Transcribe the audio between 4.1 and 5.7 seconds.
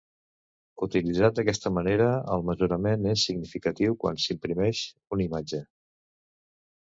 s'imprimeix una imatge.